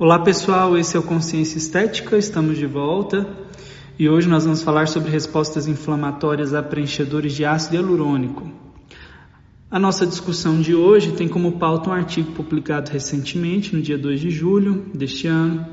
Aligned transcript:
Olá 0.00 0.20
pessoal, 0.20 0.78
esse 0.78 0.96
é 0.96 1.00
o 1.00 1.02
Consciência 1.02 1.58
Estética, 1.58 2.16
estamos 2.16 2.56
de 2.56 2.66
volta 2.66 3.28
e 3.98 4.08
hoje 4.08 4.28
nós 4.28 4.44
vamos 4.44 4.62
falar 4.62 4.86
sobre 4.86 5.10
respostas 5.10 5.66
inflamatórias 5.66 6.54
a 6.54 6.62
preenchedores 6.62 7.32
de 7.32 7.44
ácido 7.44 7.74
hialurônico. 7.74 8.48
A 9.68 9.76
nossa 9.76 10.06
discussão 10.06 10.60
de 10.60 10.72
hoje 10.72 11.14
tem 11.14 11.26
como 11.26 11.58
pauta 11.58 11.90
um 11.90 11.92
artigo 11.92 12.30
publicado 12.30 12.92
recentemente, 12.92 13.74
no 13.74 13.82
dia 13.82 13.98
2 13.98 14.20
de 14.20 14.30
julho 14.30 14.86
deste 14.94 15.26
ano, 15.26 15.66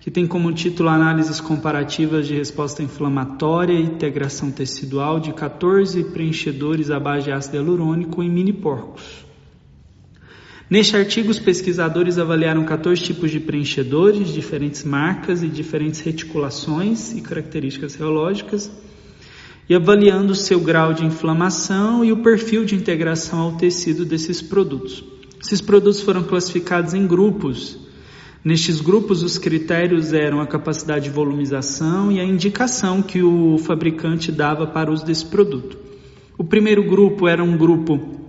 que 0.00 0.10
tem 0.10 0.26
como 0.26 0.52
título 0.52 0.88
Análises 0.88 1.40
comparativas 1.40 2.26
de 2.26 2.34
resposta 2.34 2.82
inflamatória 2.82 3.74
e 3.74 3.84
integração 3.84 4.50
tecidual 4.50 5.20
de 5.20 5.32
14 5.32 6.02
preenchedores 6.06 6.90
à 6.90 6.98
base 6.98 7.26
de 7.26 7.30
ácido 7.30 7.58
hialurônico 7.58 8.20
em 8.20 8.28
mini 8.28 8.52
porcos. 8.52 9.29
Neste 10.70 10.96
artigo, 10.96 11.32
os 11.32 11.40
pesquisadores 11.40 12.16
avaliaram 12.16 12.64
14 12.64 13.02
tipos 13.02 13.32
de 13.32 13.40
preenchedores, 13.40 14.28
diferentes 14.28 14.84
marcas 14.84 15.42
e 15.42 15.48
diferentes 15.48 15.98
reticulações 15.98 17.12
e 17.12 17.20
características 17.20 17.96
reológicas, 17.96 18.70
e 19.68 19.74
avaliando 19.74 20.32
o 20.32 20.36
seu 20.36 20.60
grau 20.60 20.94
de 20.94 21.04
inflamação 21.04 22.04
e 22.04 22.12
o 22.12 22.18
perfil 22.18 22.64
de 22.64 22.76
integração 22.76 23.40
ao 23.40 23.56
tecido 23.56 24.04
desses 24.04 24.40
produtos. 24.40 25.02
Esses 25.42 25.60
produtos 25.60 26.02
foram 26.02 26.22
classificados 26.22 26.94
em 26.94 27.04
grupos. 27.04 27.76
Nestes 28.44 28.80
grupos, 28.80 29.24
os 29.24 29.38
critérios 29.38 30.12
eram 30.12 30.40
a 30.40 30.46
capacidade 30.46 31.06
de 31.06 31.10
volumização 31.10 32.12
e 32.12 32.20
a 32.20 32.24
indicação 32.24 33.02
que 33.02 33.24
o 33.24 33.58
fabricante 33.58 34.30
dava 34.30 34.68
para 34.68 34.88
o 34.88 34.94
uso 34.94 35.04
desse 35.04 35.26
produto. 35.26 35.76
O 36.38 36.44
primeiro 36.44 36.84
grupo 36.84 37.26
era 37.26 37.42
um 37.42 37.56
grupo 37.56 38.19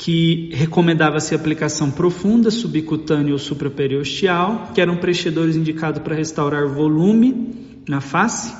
que 0.00 0.48
recomendava-se 0.54 1.34
aplicação 1.34 1.90
profunda, 1.90 2.50
subcutânea 2.50 3.34
ou 3.34 3.38
supraperiosteal, 3.38 4.70
que 4.74 4.80
eram 4.80 4.96
preenchedores 4.96 5.56
indicados 5.56 6.00
para 6.00 6.14
restaurar 6.14 6.66
volume 6.66 7.82
na 7.86 8.00
face. 8.00 8.50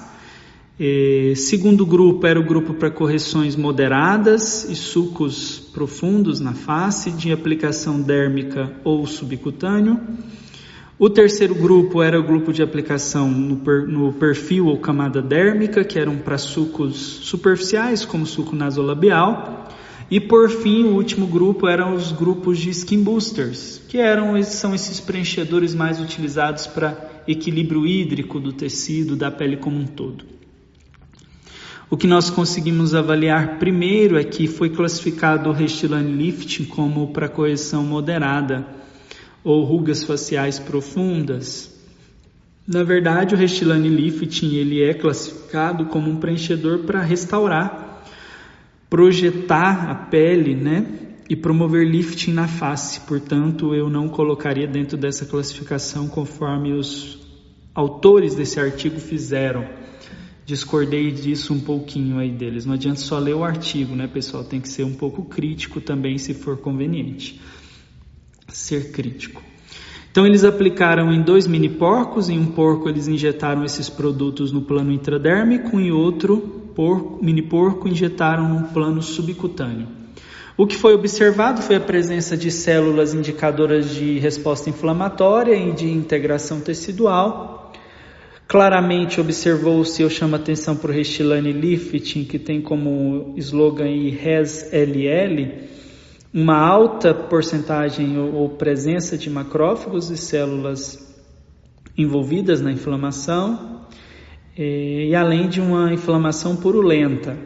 E, 0.79 1.33
segundo 1.35 1.87
grupo 1.87 2.27
era 2.27 2.39
o 2.39 2.45
grupo 2.45 2.75
para 2.75 2.91
correções 2.91 3.57
moderadas 3.57 4.65
e 4.69 4.75
sucos 4.77 5.59
profundos 5.73 6.41
na 6.41 6.53
face, 6.53 7.11
de 7.11 7.33
aplicação 7.33 8.03
dérmica 8.03 8.75
ou 8.85 9.07
subcutâneo. 9.07 9.99
O 10.99 11.09
terceiro 11.09 11.55
grupo 11.55 12.03
era 12.03 12.21
o 12.21 12.23
grupo 12.23 12.53
de 12.53 12.63
aplicação 12.63 13.31
no, 13.31 13.57
per, 13.57 13.89
no 13.89 14.13
perfil 14.13 14.67
ou 14.67 14.77
camada 14.77 15.23
dérmica, 15.23 15.85
que 15.85 15.99
eram 15.99 16.19
para 16.19 16.37
sucos 16.37 16.97
superficiais, 17.23 18.05
como 18.05 18.27
suco 18.27 18.55
nasolabial. 18.55 19.71
E 20.11 20.19
por 20.19 20.51
fim, 20.51 20.85
o 20.85 20.95
último 20.95 21.25
grupo 21.25 21.69
eram 21.69 21.95
os 21.95 22.11
grupos 22.11 22.59
de 22.59 22.71
skin 22.71 23.01
boosters, 23.01 23.81
que 23.89 23.97
eram 23.99 24.43
são 24.43 24.75
esses 24.75 24.99
preenchedores 24.99 25.73
mais 25.73 26.01
utilizados 26.01 26.67
para 26.67 27.23
equilíbrio 27.29 27.87
hídrico 27.87 28.41
do 28.41 28.53
tecido, 28.53 29.15
da 29.15 29.31
pele 29.31 29.57
como 29.57 29.79
um 29.79 29.87
todo. 29.87 30.25
O 31.89 31.97
que 31.97 32.09
nós 32.09 32.29
conseguimos 32.29 32.93
avaliar 32.93 33.59
primeiro 33.61 34.19
é 34.19 34.25
que 34.25 34.49
foi 34.49 34.71
classificado 34.71 35.49
o 35.49 35.53
Restylane 35.53 36.11
Lifting 36.13 36.65
como 36.65 37.09
para 37.09 37.29
correção 37.29 37.85
moderada 37.85 38.67
ou 39.45 39.63
rugas 39.65 40.03
faciais 40.03 40.59
profundas. 40.59 41.73
Na 42.67 42.83
verdade, 42.83 43.35
o 43.35 43.39
Restylane 43.39 43.89
Lifting 43.89 44.55
ele 44.55 44.83
é 44.83 44.93
classificado 44.93 45.87
como 45.87 46.11
um 46.11 46.17
preenchedor 46.17 46.81
para 46.81 47.01
restaurar 47.01 47.90
projetar 48.91 49.89
a 49.89 49.95
pele, 49.95 50.57
né? 50.57 50.85
E 51.29 51.37
promover 51.37 51.87
lifting 51.87 52.33
na 52.33 52.49
face. 52.49 53.01
Portanto, 53.03 53.73
eu 53.73 53.89
não 53.89 54.09
colocaria 54.09 54.67
dentro 54.67 54.99
dessa 54.99 55.25
classificação 55.25 56.09
conforme 56.09 56.73
os 56.73 57.21
autores 57.73 58.35
desse 58.35 58.59
artigo 58.59 58.99
fizeram. 58.99 59.65
Discordei 60.45 61.13
disso 61.13 61.55
um 61.55 61.61
pouquinho 61.61 62.19
aí 62.19 62.33
deles. 62.33 62.67
Não 62.67 62.75
adianta 62.75 62.99
só 62.99 63.17
ler 63.21 63.35
o 63.35 63.45
artigo, 63.45 63.95
né, 63.95 64.09
pessoal? 64.09 64.43
Tem 64.43 64.61
que 64.61 64.69
ser 64.69 64.83
um 64.83 64.95
pouco 64.95 65.25
crítico 65.25 65.81
também, 65.81 66.19
se 66.19 66.35
for 66.35 66.57
conveniente. 66.57 67.41
Ser 68.49 68.91
crítico. 68.91 69.41
Então 70.11 70.27
eles 70.27 70.43
aplicaram 70.43 71.13
em 71.13 71.23
dois 71.23 71.47
mini 71.47 71.69
porcos, 71.69 72.29
em 72.29 72.37
um 72.37 72.47
porco 72.47 72.89
eles 72.89 73.07
injetaram 73.07 73.65
esses 73.65 73.89
produtos 73.89 74.51
no 74.51 74.63
plano 74.63 74.91
intradérmico, 74.91 75.79
em 75.79 75.93
outro 75.93 76.70
porco, 76.81 77.23
mini 77.23 77.43
porco 77.43 77.87
injetaram 77.87 78.49
no 78.49 78.69
plano 78.69 79.03
subcutâneo. 79.03 79.87
O 80.57 80.67
que 80.67 80.75
foi 80.75 80.95
observado 80.95 81.61
foi 81.61 81.77
a 81.77 81.81
presença 81.81 82.39
de 82.39 82.51
células 82.51 83.13
indicadoras 83.13 83.91
de 83.91 84.19
resposta 84.19 84.71
inflamatória 84.71 85.55
e 85.55 85.73
de 85.73 85.91
integração 85.91 86.59
tecidual. 86.59 87.71
Claramente 88.49 89.21
observou-se, 89.21 90.01
eu 90.01 90.09
chamo 90.09 90.37
a 90.37 90.39
atenção 90.39 90.75
para 90.75 90.91
o 90.91 90.95
Restilane 90.95 91.53
Lifting, 91.53 92.25
que 92.25 92.39
tem 92.39 92.63
como 92.63 93.35
slogan 93.37 93.85
RES-LL, 93.85 95.69
uma 96.33 96.57
alta 96.57 97.13
porcentagem 97.13 98.19
ou 98.19 98.49
presença 98.49 99.19
de 99.19 99.29
macrófagos 99.29 100.11
e 100.11 100.17
células 100.17 101.15
envolvidas 101.95 102.63
na 102.63 102.73
inflamação 102.73 103.81
e 104.63 105.15
além 105.15 105.49
de 105.49 105.61
uma 105.61 105.93
inflamação 105.93 106.55
purulenta. 106.55 107.37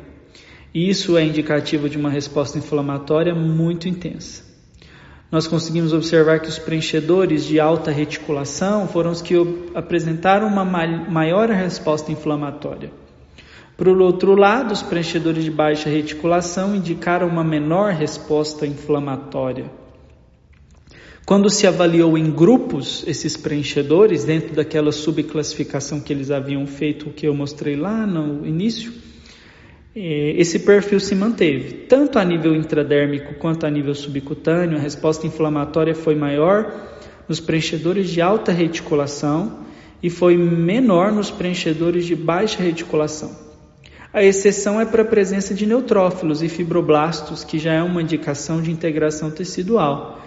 Isso 0.74 1.16
é 1.16 1.24
indicativo 1.24 1.88
de 1.88 1.96
uma 1.96 2.10
resposta 2.10 2.58
inflamatória 2.58 3.32
muito 3.34 3.88
intensa. 3.88 4.42
Nós 5.30 5.46
conseguimos 5.46 5.92
observar 5.92 6.40
que 6.40 6.48
os 6.48 6.58
preenchedores 6.58 7.44
de 7.44 7.60
alta 7.60 7.90
reticulação 7.92 8.88
foram 8.88 9.12
os 9.12 9.22
que 9.22 9.34
apresentaram 9.74 10.48
uma 10.48 10.64
maior 10.64 11.48
resposta 11.50 12.10
inflamatória. 12.10 12.90
Por 13.76 13.88
outro 13.88 14.34
lado, 14.34 14.72
os 14.72 14.82
preenchedores 14.82 15.44
de 15.44 15.50
baixa 15.50 15.88
reticulação 15.88 16.74
indicaram 16.74 17.28
uma 17.28 17.44
menor 17.44 17.92
resposta 17.92 18.66
inflamatória. 18.66 19.70
Quando 21.26 21.48
se 21.48 21.66
avaliou 21.66 22.18
em 22.18 22.30
grupos 22.30 23.02
esses 23.06 23.34
preenchedores, 23.34 24.24
dentro 24.24 24.54
daquela 24.54 24.92
subclassificação 24.92 25.98
que 25.98 26.12
eles 26.12 26.30
haviam 26.30 26.66
feito, 26.66 27.08
que 27.08 27.26
eu 27.26 27.34
mostrei 27.34 27.76
lá 27.76 28.06
no 28.06 28.46
início, 28.46 28.92
eh, 29.96 30.34
esse 30.36 30.58
perfil 30.58 31.00
se 31.00 31.14
manteve. 31.14 31.86
Tanto 31.88 32.18
a 32.18 32.24
nível 32.26 32.54
intradérmico 32.54 33.36
quanto 33.36 33.64
a 33.64 33.70
nível 33.70 33.94
subcutâneo, 33.94 34.76
a 34.76 34.80
resposta 34.80 35.26
inflamatória 35.26 35.94
foi 35.94 36.14
maior 36.14 37.00
nos 37.26 37.40
preenchedores 37.40 38.10
de 38.10 38.20
alta 38.20 38.52
reticulação 38.52 39.60
e 40.02 40.10
foi 40.10 40.36
menor 40.36 41.10
nos 41.10 41.30
preenchedores 41.30 42.04
de 42.04 42.14
baixa 42.14 42.62
reticulação. 42.62 43.34
A 44.12 44.22
exceção 44.22 44.78
é 44.78 44.84
para 44.84 45.00
a 45.00 45.06
presença 45.06 45.54
de 45.54 45.64
neutrófilos 45.64 46.42
e 46.42 46.50
fibroblastos, 46.50 47.42
que 47.42 47.58
já 47.58 47.72
é 47.72 47.82
uma 47.82 48.02
indicação 48.02 48.60
de 48.60 48.70
integração 48.70 49.30
tecidual. 49.30 50.20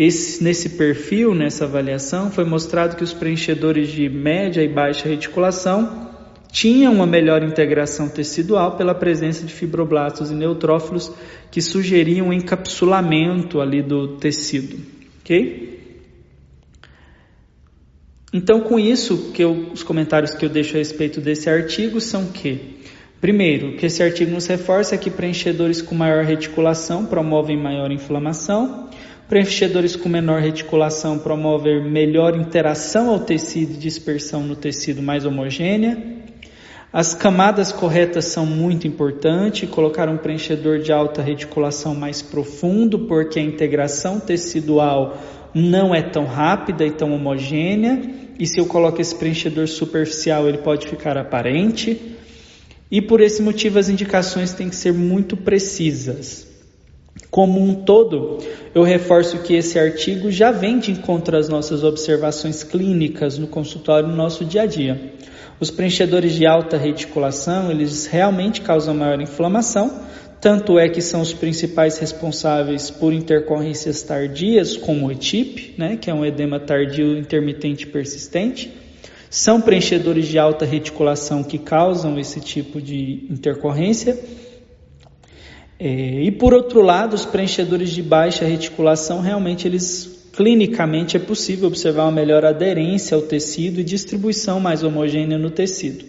Esse, 0.00 0.42
nesse 0.42 0.70
perfil, 0.78 1.34
nessa 1.34 1.66
avaliação, 1.66 2.30
foi 2.30 2.46
mostrado 2.46 2.96
que 2.96 3.04
os 3.04 3.12
preenchedores 3.12 3.90
de 3.90 4.08
média 4.08 4.62
e 4.62 4.66
baixa 4.66 5.06
reticulação 5.06 6.08
tinham 6.50 6.94
uma 6.94 7.06
melhor 7.06 7.42
integração 7.42 8.08
tecidual 8.08 8.78
pela 8.78 8.94
presença 8.94 9.44
de 9.44 9.52
fibroblastos 9.52 10.30
e 10.30 10.34
neutrófilos 10.34 11.12
que 11.50 11.60
sugeriam 11.60 12.28
um 12.28 12.32
encapsulamento 12.32 13.60
ali 13.60 13.82
do 13.82 14.16
tecido, 14.16 14.78
ok? 15.20 15.78
Então, 18.32 18.62
com 18.62 18.78
isso, 18.78 19.32
que 19.34 19.44
eu, 19.44 19.68
os 19.70 19.82
comentários 19.82 20.32
que 20.34 20.46
eu 20.46 20.48
deixo 20.48 20.76
a 20.76 20.78
respeito 20.78 21.20
desse 21.20 21.50
artigo 21.50 22.00
são 22.00 22.24
que, 22.24 22.78
primeiro, 23.20 23.76
que 23.76 23.84
esse 23.84 24.02
artigo 24.02 24.30
nos 24.30 24.46
reforça 24.46 24.96
que 24.96 25.10
preenchedores 25.10 25.82
com 25.82 25.94
maior 25.94 26.24
reticulação 26.24 27.04
promovem 27.04 27.58
maior 27.58 27.92
inflamação. 27.92 28.88
Preenchedores 29.30 29.94
com 29.94 30.08
menor 30.08 30.40
reticulação 30.40 31.16
promovem 31.16 31.88
melhor 31.88 32.36
interação 32.36 33.10
ao 33.10 33.20
tecido 33.20 33.74
e 33.74 33.76
dispersão 33.76 34.42
no 34.42 34.56
tecido 34.56 35.00
mais 35.00 35.24
homogênea. 35.24 35.96
As 36.92 37.14
camadas 37.14 37.70
corretas 37.70 38.24
são 38.24 38.44
muito 38.44 38.88
importantes. 38.88 39.70
Colocar 39.70 40.08
um 40.08 40.16
preenchedor 40.16 40.80
de 40.80 40.92
alta 40.92 41.22
reticulação 41.22 41.94
mais 41.94 42.20
profundo, 42.20 43.06
porque 43.06 43.38
a 43.38 43.42
integração 43.42 44.18
tecidual 44.18 45.16
não 45.54 45.94
é 45.94 46.02
tão 46.02 46.24
rápida 46.24 46.84
e 46.84 46.90
tão 46.90 47.12
homogênea. 47.12 48.02
E 48.36 48.44
se 48.44 48.58
eu 48.58 48.66
coloco 48.66 49.00
esse 49.00 49.14
preenchedor 49.14 49.68
superficial, 49.68 50.48
ele 50.48 50.58
pode 50.58 50.88
ficar 50.88 51.16
aparente. 51.16 52.16
E 52.90 53.00
por 53.00 53.20
esse 53.20 53.40
motivo, 53.40 53.78
as 53.78 53.88
indicações 53.88 54.52
têm 54.52 54.68
que 54.68 54.74
ser 54.74 54.92
muito 54.92 55.36
precisas. 55.36 56.49
Como 57.30 57.62
um 57.62 57.74
todo, 57.74 58.38
eu 58.74 58.82
reforço 58.82 59.38
que 59.38 59.54
esse 59.54 59.78
artigo 59.78 60.32
já 60.32 60.50
vem 60.50 60.80
de 60.80 60.90
encontro 60.90 61.36
às 61.36 61.48
nossas 61.48 61.84
observações 61.84 62.64
clínicas 62.64 63.38
no 63.38 63.46
consultório 63.46 64.08
no 64.08 64.16
nosso 64.16 64.44
dia 64.44 64.62
a 64.62 64.66
dia. 64.66 65.12
Os 65.60 65.70
preenchedores 65.70 66.32
de 66.32 66.44
alta 66.44 66.76
reticulação, 66.76 67.70
eles 67.70 68.06
realmente 68.06 68.62
causam 68.62 68.94
maior 68.94 69.20
inflamação, 69.20 70.00
tanto 70.40 70.78
é 70.78 70.88
que 70.88 71.00
são 71.02 71.20
os 71.20 71.32
principais 71.32 71.98
responsáveis 71.98 72.90
por 72.90 73.12
intercorrências 73.12 74.02
tardias, 74.02 74.76
como 74.76 75.06
o 75.06 75.12
ETIP, 75.12 75.74
né, 75.76 75.98
que 76.00 76.10
é 76.10 76.14
um 76.14 76.24
edema 76.24 76.58
tardio 76.58 77.16
intermitente 77.16 77.86
persistente. 77.86 78.72
São 79.28 79.60
preenchedores 79.60 80.26
de 80.26 80.38
alta 80.38 80.64
reticulação 80.64 81.44
que 81.44 81.58
causam 81.58 82.18
esse 82.18 82.40
tipo 82.40 82.80
de 82.80 83.26
intercorrência. 83.30 84.18
É, 85.82 86.22
e 86.24 86.30
por 86.30 86.52
outro 86.52 86.82
lado, 86.82 87.14
os 87.14 87.24
preenchedores 87.24 87.88
de 87.88 88.02
baixa 88.02 88.44
reticulação, 88.44 89.22
realmente 89.22 89.66
eles 89.66 90.28
clinicamente 90.36 91.16
é 91.16 91.20
possível 91.20 91.68
observar 91.68 92.02
uma 92.02 92.12
melhor 92.12 92.44
aderência 92.44 93.14
ao 93.14 93.22
tecido 93.22 93.80
e 93.80 93.84
distribuição 93.84 94.60
mais 94.60 94.82
homogênea 94.82 95.38
no 95.38 95.50
tecido. 95.50 96.04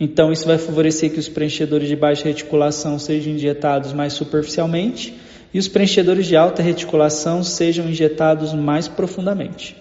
Então, 0.00 0.32
isso 0.32 0.46
vai 0.46 0.58
favorecer 0.58 1.12
que 1.12 1.20
os 1.20 1.28
preenchedores 1.28 1.88
de 1.88 1.94
baixa 1.94 2.24
reticulação 2.24 2.98
sejam 2.98 3.32
injetados 3.32 3.92
mais 3.92 4.14
superficialmente 4.14 5.14
e 5.54 5.60
os 5.60 5.68
preenchedores 5.68 6.26
de 6.26 6.34
alta 6.34 6.60
reticulação 6.60 7.44
sejam 7.44 7.88
injetados 7.88 8.52
mais 8.52 8.88
profundamente. 8.88 9.76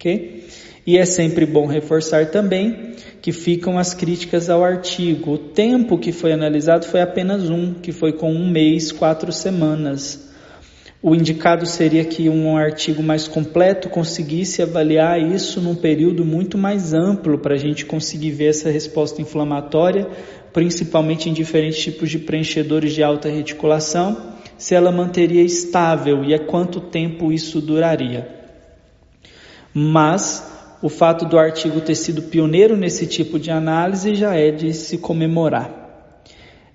Ok? 0.00 0.46
E 0.86 0.96
é 0.96 1.04
sempre 1.04 1.44
bom 1.44 1.66
reforçar 1.66 2.30
também 2.30 2.94
que 3.20 3.32
ficam 3.32 3.78
as 3.78 3.92
críticas 3.92 4.48
ao 4.48 4.64
artigo. 4.64 5.32
O 5.32 5.38
tempo 5.38 5.98
que 5.98 6.10
foi 6.10 6.32
analisado 6.32 6.86
foi 6.86 7.02
apenas 7.02 7.50
um, 7.50 7.74
que 7.74 7.92
foi 7.92 8.14
com 8.14 8.32
um 8.32 8.48
mês, 8.48 8.90
quatro 8.90 9.30
semanas. 9.30 10.32
O 11.02 11.14
indicado 11.14 11.66
seria 11.66 12.02
que 12.02 12.30
um 12.30 12.56
artigo 12.56 13.02
mais 13.02 13.28
completo 13.28 13.90
conseguisse 13.90 14.62
avaliar 14.62 15.20
isso 15.20 15.60
num 15.60 15.74
período 15.74 16.24
muito 16.24 16.56
mais 16.56 16.94
amplo 16.94 17.38
para 17.38 17.54
a 17.54 17.58
gente 17.58 17.84
conseguir 17.84 18.30
ver 18.30 18.46
essa 18.46 18.70
resposta 18.70 19.20
inflamatória, 19.20 20.08
principalmente 20.50 21.28
em 21.28 21.34
diferentes 21.34 21.78
tipos 21.78 22.08
de 22.08 22.18
preenchedores 22.18 22.94
de 22.94 23.02
alta 23.02 23.28
reticulação, 23.28 24.34
se 24.56 24.74
ela 24.74 24.90
manteria 24.90 25.42
estável 25.42 26.24
e 26.24 26.32
a 26.32 26.38
quanto 26.38 26.80
tempo 26.80 27.30
isso 27.30 27.60
duraria. 27.60 28.39
Mas 29.72 30.48
o 30.82 30.88
fato 30.88 31.24
do 31.24 31.38
artigo 31.38 31.80
ter 31.80 31.94
sido 31.94 32.22
pioneiro 32.22 32.76
nesse 32.76 33.06
tipo 33.06 33.38
de 33.38 33.50
análise 33.50 34.14
já 34.14 34.34
é 34.34 34.50
de 34.50 34.72
se 34.72 34.98
comemorar. 34.98 35.70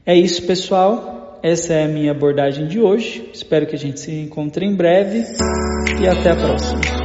É 0.05 0.15
isso, 0.15 0.43
pessoal. 0.43 1.39
Essa 1.41 1.73
é 1.73 1.85
a 1.85 1.87
minha 1.87 2.11
abordagem 2.11 2.67
de 2.67 2.79
hoje. 2.79 3.29
Espero 3.33 3.65
que 3.67 3.75
a 3.75 3.79
gente 3.79 3.99
se 3.99 4.11
encontre 4.11 4.65
em 4.65 4.75
breve 4.75 5.23
e 6.01 6.07
até 6.07 6.31
a 6.31 6.35
próxima. 6.35 7.04